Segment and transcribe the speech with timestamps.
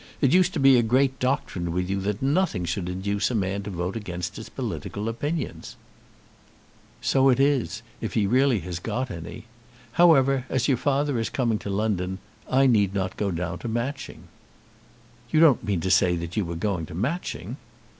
[0.19, 3.61] It used to be a great doctrine with you, that nothing should induce a man
[3.61, 5.75] to vote against his political opinions."
[7.01, 9.45] "So it is, if he has really got any.
[9.91, 12.17] However, as your father is coming to London,
[12.49, 14.23] I need not go down to Matching."
[15.29, 17.57] "You don't mean to say that you were going to Matching?"